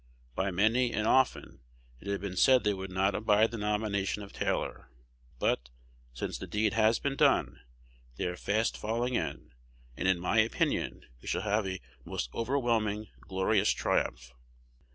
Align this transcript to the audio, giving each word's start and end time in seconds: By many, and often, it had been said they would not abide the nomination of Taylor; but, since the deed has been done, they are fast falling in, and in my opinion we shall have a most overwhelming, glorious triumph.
By 0.33 0.49
many, 0.49 0.91
and 0.93 1.05
often, 1.05 1.59
it 1.99 2.07
had 2.07 2.21
been 2.21 2.35
said 2.35 2.63
they 2.63 2.73
would 2.73 2.89
not 2.89 3.13
abide 3.13 3.51
the 3.51 3.59
nomination 3.59 4.23
of 4.23 4.33
Taylor; 4.33 4.89
but, 5.37 5.69
since 6.15 6.39
the 6.39 6.47
deed 6.47 6.73
has 6.73 6.97
been 6.97 7.15
done, 7.15 7.59
they 8.15 8.25
are 8.25 8.35
fast 8.35 8.75
falling 8.75 9.13
in, 9.13 9.51
and 9.95 10.07
in 10.07 10.19
my 10.19 10.39
opinion 10.39 11.05
we 11.21 11.27
shall 11.27 11.41
have 11.43 11.67
a 11.67 11.79
most 12.03 12.31
overwhelming, 12.33 13.09
glorious 13.27 13.69
triumph. 13.69 14.33